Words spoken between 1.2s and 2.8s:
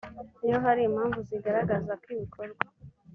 zigaragaza ko ibikorwa